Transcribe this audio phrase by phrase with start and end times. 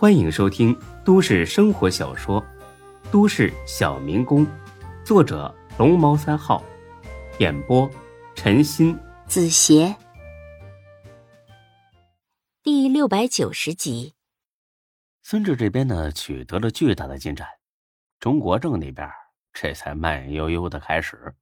[0.00, 2.40] 欢迎收听都市生活小说
[3.10, 4.46] 《都市小民工》，
[5.04, 6.62] 作者龙猫三号，
[7.40, 7.90] 演播
[8.36, 9.96] 陈鑫、子邪，
[12.62, 14.14] 第六百九十集。
[15.24, 17.48] 孙志这边呢，取得了巨大的进展，
[18.20, 19.10] 中国政那边
[19.52, 21.34] 这才慢悠悠的开始。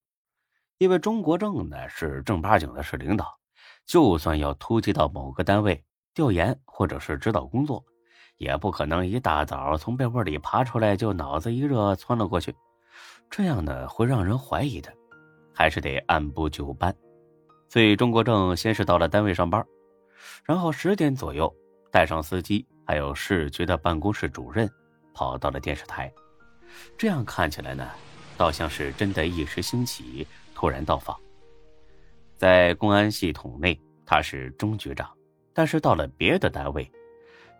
[0.78, 3.38] 因为中国政呢是正八经的是领导，
[3.84, 5.84] 就算要突击到某个单位
[6.14, 7.84] 调研或者是指导工作。
[8.38, 12.54] 也不可能一大早从被窝里爬出来就脑子一热窜了过去，
[13.30, 14.92] 这样呢会让人怀疑的，
[15.54, 16.94] 还是得按部就班。
[17.68, 19.64] 所以钟国正先是到了单位上班，
[20.44, 21.52] 然后十点左右
[21.90, 24.70] 带上司机还有市局的办公室主任，
[25.14, 26.12] 跑到了电视台。
[26.96, 27.88] 这样看起来呢，
[28.36, 31.16] 倒像是真的一时兴起突然到访。
[32.36, 35.10] 在公安系统内他是钟局长，
[35.54, 36.90] 但是到了别的单位。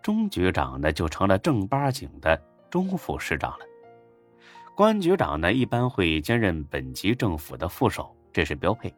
[0.01, 3.65] 钟局长呢，就成了正八经的钟副市长了。
[4.75, 8.93] 关局长呢，一般会兼任本级政府的副手，这是标配。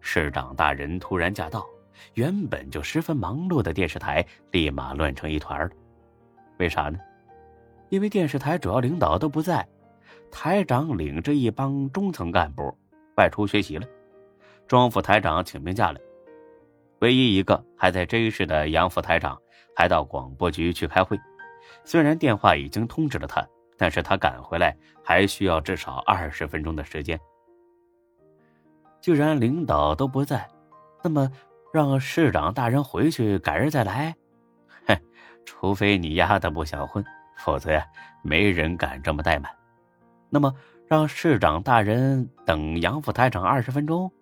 [0.00, 1.64] 市长大人突然驾到，
[2.14, 5.70] 原本就十分忙碌的电视台立马乱成一团了。
[6.58, 6.98] 为啥呢？
[7.88, 9.66] 因为电视台主要领导都不在，
[10.30, 12.76] 台长领着一帮中层干部
[13.16, 13.86] 外出学习了，
[14.66, 16.00] 庄副台长请病假了，
[17.02, 19.38] 唯一一个还在 J 市的杨副台长。
[19.74, 21.18] 还到广播局去开会，
[21.82, 23.42] 虽然电话已经通知了他，
[23.78, 27.18] 但是他赶回来还需要至少二十分钟的时间。
[29.00, 30.46] 既然领导都不在，
[31.02, 31.26] 那么
[31.72, 34.14] 让市长大人回去改日再来？
[34.86, 34.94] 哼，
[35.46, 37.02] 除非你丫的不想混，
[37.38, 37.82] 否则呀，
[38.22, 39.50] 没人敢这么怠慢。
[40.28, 40.54] 那么
[40.86, 44.12] 让市长大人等杨副台长二十分钟，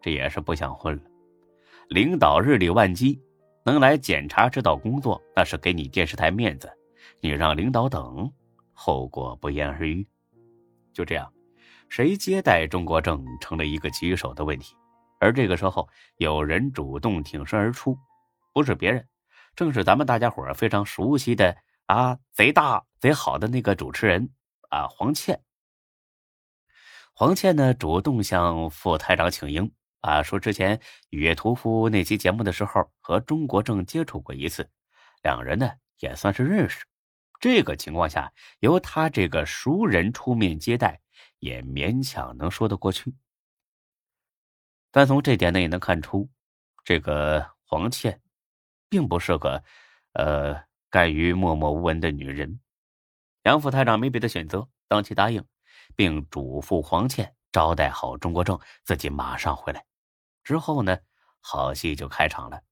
[0.00, 1.02] 这也是不想混了。
[1.88, 3.20] 领导日理万机。
[3.64, 6.72] 能来检查指导工作，那是给你电视台面子。
[7.20, 8.32] 你让领导等，
[8.72, 10.06] 后果不言而喻。
[10.94, 11.30] 就这样，
[11.90, 14.74] 谁接待钟国政成了一个棘手的问题。
[15.20, 17.94] 而这个时候，有人主动挺身而出，
[18.54, 19.06] 不是别人，
[19.54, 21.54] 正是咱们大家伙非常熟悉的
[21.86, 24.30] 啊，贼大贼好的那个主持人
[24.70, 25.42] 啊，黄倩。
[27.12, 29.70] 黄倩呢，主动向副台长请缨。
[30.00, 30.76] 啊，说之前
[31.10, 34.70] 《雨夜屠夫》那期节目的时候，和钟国正接触过一次，
[35.22, 36.84] 两人呢也算是认识。
[37.40, 41.00] 这个情况下，由他这个熟人出面接待，
[41.38, 43.14] 也勉强能说得过去。
[44.90, 46.28] 但从这点呢，也能看出，
[46.84, 48.20] 这个黄倩，
[48.88, 49.62] 并不是个，
[50.14, 52.60] 呃，甘于默默无闻的女人。
[53.42, 55.44] 杨副台长没别的选择，当即答应，
[55.94, 59.84] 并嘱咐黄倩招待好钟国正，自己马上回来。
[60.48, 61.00] 之后呢，
[61.40, 62.62] 好戏就开场了。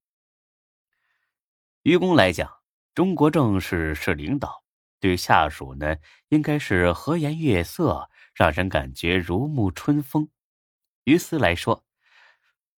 [1.82, 2.50] 于公来讲，
[2.94, 4.64] 中国正是市领导，
[4.98, 5.94] 对下属呢，
[6.28, 10.31] 应该是和颜悦色，让人感觉如沐春风。
[11.04, 11.84] 于私来说，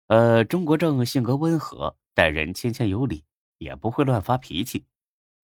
[0.07, 3.23] 呃，中国正性格温和，待人谦谦有礼，
[3.59, 4.87] 也不会乱发脾气。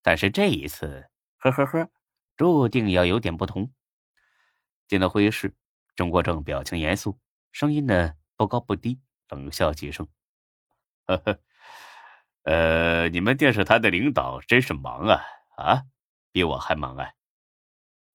[0.02, 1.88] 但是这一次，呵呵呵，
[2.36, 3.72] 注定要有点不同。
[4.88, 5.54] 进了会议室，
[5.94, 7.20] 中国正表情严肃，
[7.52, 9.00] 声音呢不高不低。
[9.28, 10.06] 冷笑几声，
[11.06, 11.40] 呵呵，
[12.42, 15.22] 呃，你们电视台的领导真是忙啊
[15.56, 15.82] 啊，
[16.30, 17.10] 比我还忙啊！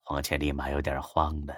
[0.03, 1.55] 黄倩立马有点慌了。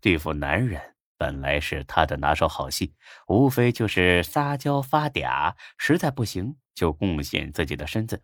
[0.00, 2.94] 对付男人本来是他的拿手好戏，
[3.26, 8.22] 无非就是撒娇发嗲，实在不行就贡献自己的身子。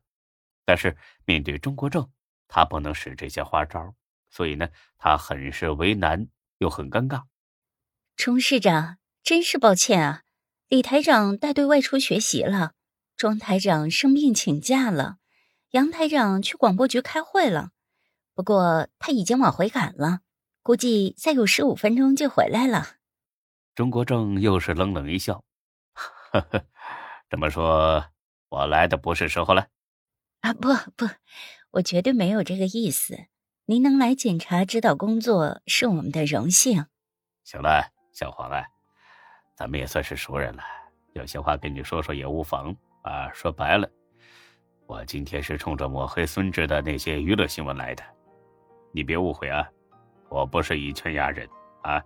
[0.64, 2.08] 但是面对钟国正，
[2.46, 3.94] 他不能使这些花招，
[4.30, 7.24] 所以呢，他很是为难，又很尴尬。
[8.14, 8.99] 钟市长。
[9.22, 10.22] 真是抱歉啊，
[10.68, 12.72] 李台长带队外出学习了，
[13.16, 15.18] 庄台长生病请假了，
[15.70, 17.70] 杨台长去广播局开会了。
[18.34, 20.20] 不过他已经往回赶了，
[20.62, 22.96] 估计再有十五分钟就回来了。
[23.74, 25.44] 钟国正又是冷冷一笑，
[25.92, 26.64] 呵呵，
[27.28, 28.06] 这么说，
[28.48, 29.68] 我来的不是时候了？
[30.40, 31.08] 啊，不不，
[31.72, 33.26] 我绝对没有这个意思。
[33.66, 36.86] 您能来检查指导工作是我们的荣幸。
[37.44, 38.64] 行了，小黄啊。
[39.60, 40.62] 咱们也算是熟人了，
[41.12, 43.30] 有些话跟你说说也无妨啊。
[43.34, 43.86] 说白了，
[44.86, 48.02] 我今天是冲着抹黑孙志的那些娱乐新闻来的，
[48.90, 49.68] 你别误会啊，
[50.30, 51.46] 我不是以权压人
[51.82, 52.02] 啊。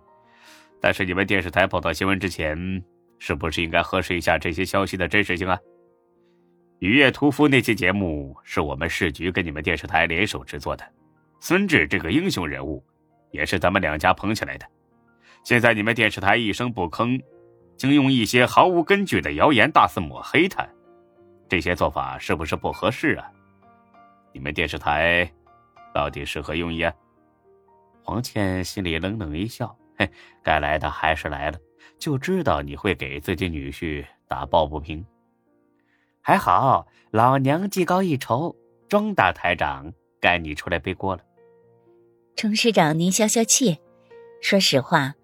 [0.81, 2.83] 但是你们电视台报道新闻之前，
[3.19, 5.57] 是不是应该核实一下这些消息的真实性啊？
[6.79, 10.85] 雨夜屠夫那期节目是我们市局跟你们电视台联手制作的，
[11.39, 12.85] 孙志这个英雄人物，
[13.31, 14.67] 也是咱们两家捧起来的。
[15.45, 17.17] 现在你们电视台一声不吭。
[17.77, 20.67] 竟用一些毫无根据的谣言大肆抹黑他，
[21.49, 23.29] 这些做法是不是不合适啊？
[24.33, 25.29] 你们电视台
[25.93, 26.93] 到底是何用意啊？
[28.03, 30.09] 黄倩心里冷冷一笑，嘿，
[30.43, 31.57] 该来的还是来了，
[31.97, 35.05] 就知道你会给自己女婿打抱不平。
[36.21, 38.55] 还好，老娘技高一筹，
[38.87, 41.23] 庄大台长，该你出来背锅了。
[42.35, 43.79] 钟师长，您消消气。
[44.41, 45.15] 说实话，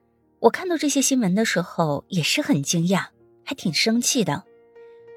[0.41, 3.05] 我看到这些新闻的时候也是很惊讶，
[3.45, 4.43] 还挺生气的。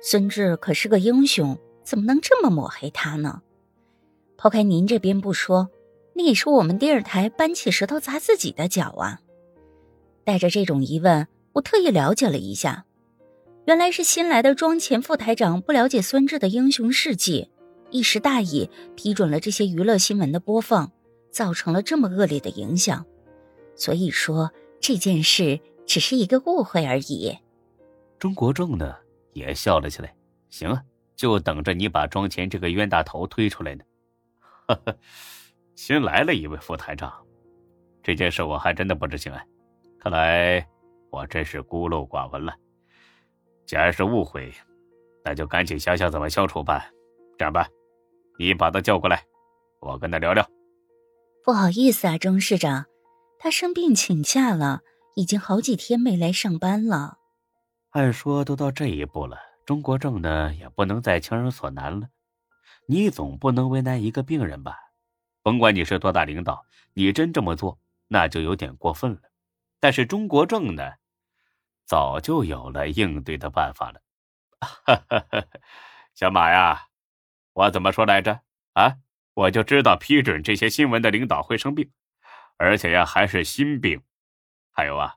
[0.02, 3.40] 孙志可是个英雄，怎么能这么抹黑他呢？
[4.36, 5.70] 抛开您这边不说。
[6.16, 9.18] 那也是我们电视台搬起石头砸自己的脚啊！
[10.22, 12.84] 带着这种疑问，我特意了解了一下，
[13.64, 17.50] 原来是新来的庄前副台长不了解孙志的英雄事迹，
[17.90, 20.92] 一时大意批准了这些娱乐新闻的播放，
[21.32, 23.04] 造成了这么恶劣的影响。
[23.74, 24.52] 所以说
[24.86, 27.34] 这件事只是一个误会而已。
[28.18, 28.94] 钟国正呢
[29.32, 30.14] 也笑了起来，
[30.50, 30.82] 行啊，
[31.16, 33.82] 就等着你把庄前这个冤大头推出来呢。
[34.66, 34.94] 呵呵。
[35.74, 37.10] 新来了一位副台长，
[38.02, 39.42] 这件事我还真的不知情啊！
[39.98, 40.68] 看来
[41.08, 42.54] 我真是孤陋寡闻了。
[43.64, 44.52] 既然是误会，
[45.24, 46.84] 那就赶紧想想怎么消除吧。
[47.38, 47.66] 这样吧，
[48.38, 49.24] 你把他叫过来，
[49.80, 50.46] 我跟他聊聊。
[51.42, 52.84] 不好意思啊，钟市长，
[53.44, 54.80] 他生病请假了，
[55.16, 57.18] 已经好几天没来上班了。
[57.90, 59.36] 按说都到这一步了，
[59.66, 62.08] 中国政呢也不能再强人所难了。
[62.88, 64.78] 你总不能为难一个病人吧？
[65.42, 66.64] 甭管你是多大领导，
[66.94, 69.20] 你真这么做，那就有点过分了。
[69.78, 70.92] 但是中国政呢，
[71.84, 74.00] 早就有了应对的办法了。
[76.16, 76.86] 小马呀，
[77.52, 78.40] 我怎么说来着？
[78.72, 78.96] 啊，
[79.34, 81.90] 我就知道批准这些新闻的领导会生病，
[82.56, 84.02] 而且呀还是心病。
[84.70, 85.14] 还有啊，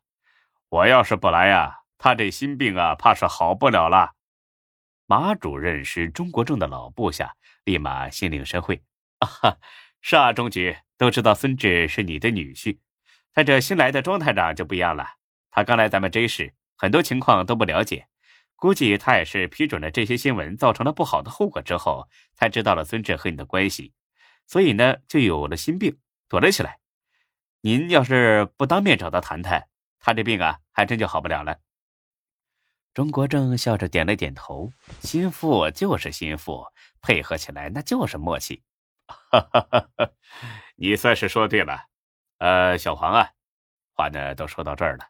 [0.70, 4.14] 我要是不来呀，他这心病啊，怕是好不了了。
[5.06, 8.84] 马主任是中国政的老部下，立马心领神会。
[9.20, 9.58] 哈。
[10.00, 12.78] 是啊，钟局都知道孙志是你的女婿，
[13.34, 15.06] 但这新来的庄台长就不一样了。
[15.50, 18.08] 他刚来咱们 J 市，很多情况都不了解，
[18.56, 23.92] 估计他也是批准了这些新闻，造成了不好的后果之后，才知道了孙志和你的关系，
[24.46, 25.98] 所以呢，就有了心病，
[26.30, 26.78] 躲了起来。
[27.62, 29.68] 您要是不当面找他谈谈，
[30.00, 31.60] 他这病啊，还真就好不了了。
[32.94, 34.72] 钟国正笑着点了点头，
[35.02, 36.66] 心腹就是心腹，
[37.02, 38.64] 配合起来那就是默契。
[39.08, 39.90] 哈哈哈！
[39.98, 40.12] 哈，
[40.76, 41.86] 你算是说对了，
[42.40, 43.32] 呃，小黄啊，
[43.94, 45.06] 话呢都说到这儿了，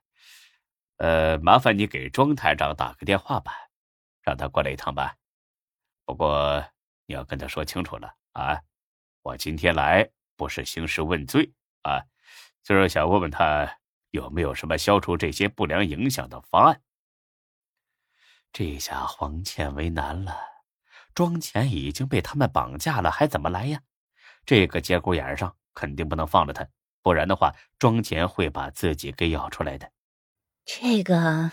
[0.97, 3.53] 呃，麻烦你给庄台长打个电话吧，
[4.21, 5.15] 让他过来一趟吧。
[6.05, 6.63] 不过
[7.05, 8.61] 你要跟他说清楚了啊，
[9.21, 11.51] 我今天来不是兴师问罪
[11.81, 12.03] 啊，
[12.67, 13.77] 就是想问问他
[14.09, 16.81] 有没有什么消除这些不良影响的方案。
[18.51, 20.35] 这下黄倩为难了。
[21.15, 23.81] 庄钱已经被他们绑架了，还怎么来呀？
[24.45, 26.67] 这个节骨眼上肯定不能放了他，
[27.01, 29.89] 不然的话，庄钱会把自己给咬出来的。
[30.65, 31.51] 这个，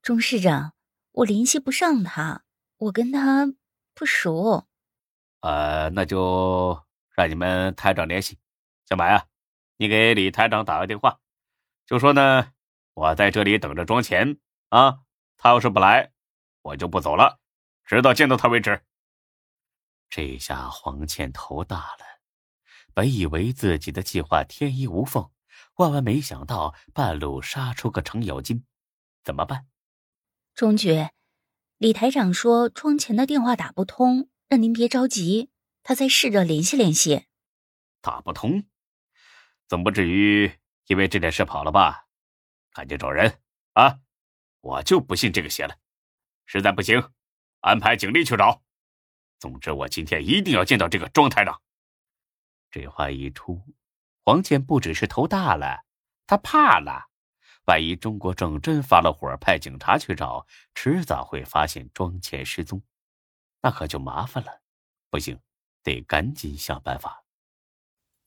[0.00, 0.74] 钟市长，
[1.10, 2.44] 我联系不上他，
[2.76, 3.52] 我跟他
[3.94, 4.68] 不熟。
[5.40, 6.80] 呃，那就
[7.16, 8.38] 让你们台长联系。
[8.88, 9.26] 小马呀，
[9.80, 11.20] 你给李台长打个电话，
[11.86, 12.52] 就说呢，
[12.92, 14.38] 我在这里等着装钱
[14.68, 14.98] 啊。
[15.38, 16.12] 他要是不来，
[16.60, 17.40] 我就不走了。
[17.86, 18.84] 直到见到他为止。
[20.10, 22.20] 这下黄倩头大了，
[22.92, 25.30] 本以为自己的计划天衣无缝，
[25.76, 28.66] 万万没想到半路杀出个程咬金，
[29.24, 29.66] 怎么办？
[30.54, 31.08] 钟局，
[31.78, 35.48] 李台长说庄前的电话打不通，让您别着急，
[35.82, 37.24] 他再试着联系联系。
[38.02, 38.64] 打不通，
[39.70, 40.52] 总不至于
[40.86, 42.08] 因为这点事跑了吧？
[42.72, 43.40] 赶紧找人
[43.74, 44.00] 啊！
[44.60, 45.76] 我就不信这个邪了，
[46.44, 47.12] 实在不行。
[47.60, 48.64] 安排警力去找。
[49.38, 51.62] 总之，我今天一定要见到这个庄台长。
[52.68, 53.62] 这话一出，
[54.24, 55.84] 黄倩不只是头大了，
[56.26, 57.08] 他怕了。
[57.66, 62.82] 万一中国正真发了火，派警察去找，迟早会发现庄倩失踪，
[63.62, 64.62] 那可就麻烦了。
[65.10, 65.40] 不行，
[65.84, 67.22] 得赶紧想办法。